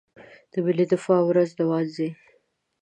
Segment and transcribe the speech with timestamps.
[0.51, 2.09] د ملي دفاع ورځ نمانځي.